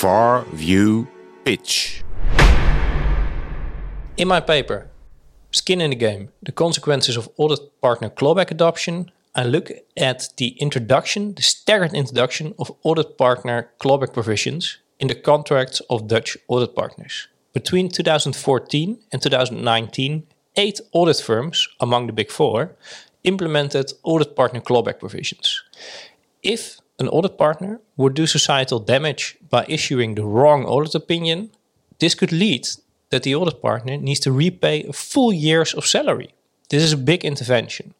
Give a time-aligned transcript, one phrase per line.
[0.00, 1.08] Far View
[1.42, 2.04] Pitch.
[4.18, 4.90] In my paper,
[5.52, 10.48] Skin in the Game The Consequences of Audit Partner Clawback Adoption, I look at the
[10.60, 16.74] introduction, the staggered introduction of audit partner clawback provisions in the contracts of Dutch audit
[16.74, 17.28] partners.
[17.54, 20.26] Between 2014 and 2019,
[20.56, 22.76] eight audit firms among the big four
[23.24, 25.62] implemented audit partner clawback provisions.
[26.42, 31.50] If an audit partner would do societal damage by issuing the wrong audit opinion,
[31.98, 32.66] this could lead
[33.10, 36.34] that the audit partner needs to repay a full years of salary.
[36.70, 37.94] This is a big intervention.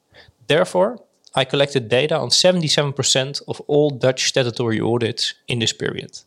[0.47, 1.01] Therefore,
[1.35, 6.19] I collected data on 77% of all Dutch statutory audits in this period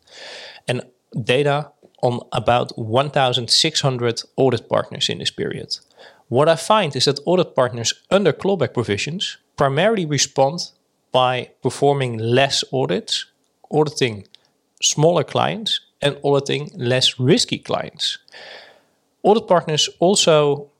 [0.68, 0.82] and
[1.24, 5.78] data on about 1,600 audit partners in this period.
[6.28, 10.70] What I find is that audit partners under clawback provisions primarily respond
[11.12, 13.26] by performing less audits,
[13.70, 14.26] auditing
[14.82, 18.18] smaller clients, and auditing less risky clients.
[19.22, 20.70] Audit partners also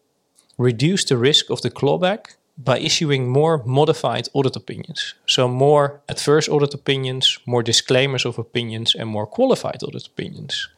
[0.58, 5.14] reduce the risk of the clawback by issuing more modified audit opinions.
[5.26, 10.68] So, more adverse audit opinions, more disclaimers of opinions, and more qualified audit opinions.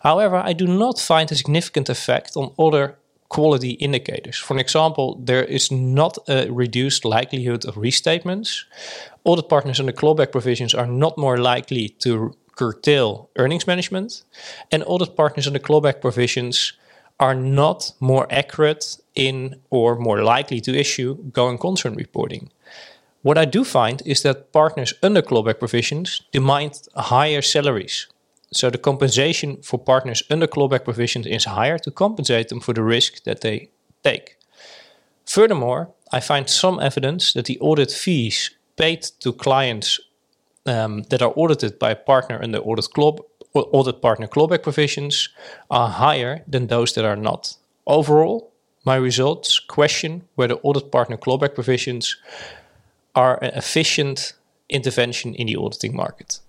[0.00, 2.96] However, I do not find a significant effect on other
[3.30, 4.36] quality indicators.
[4.36, 8.64] For an example, there is not a reduced likelihood of restatements.
[9.24, 14.22] Audit partners under clawback provisions are not more likely to curtail earnings management,
[14.70, 16.74] and audit partners under clawback provisions
[17.18, 22.50] are not more accurate in or more likely to issue going concern reporting.
[23.22, 28.06] What I do find is that partners under clawback provisions demand higher salaries.
[28.52, 32.82] So the compensation for partners under clawback provisions is higher to compensate them for the
[32.82, 33.70] risk that they
[34.02, 34.36] take.
[35.24, 40.00] Furthermore, I find some evidence that the audit fees paid to clients
[40.66, 42.88] um, that are audited by a partner under audit
[43.54, 45.28] audit partner clawback provisions
[45.70, 47.56] are higher than those that are not.
[47.86, 48.52] Overall,
[48.84, 52.16] my results question whether audit partner clawback provisions
[53.14, 54.32] are an efficient
[54.68, 56.40] intervention in the auditing market.